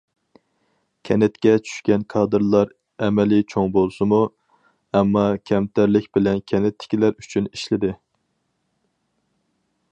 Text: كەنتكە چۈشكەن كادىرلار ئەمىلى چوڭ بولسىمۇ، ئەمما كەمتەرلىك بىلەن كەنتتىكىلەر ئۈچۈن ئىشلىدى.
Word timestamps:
كەنتكە 1.09 1.51
چۈشكەن 1.67 2.05
كادىرلار 2.13 2.71
ئەمىلى 3.07 3.39
چوڭ 3.55 3.69
بولسىمۇ، 3.77 4.21
ئەمما 5.01 5.25
كەمتەرلىك 5.51 6.09
بىلەن 6.19 6.43
كەنتتىكىلەر 6.53 7.17
ئۈچۈن 7.25 7.51
ئىشلىدى. 7.53 7.95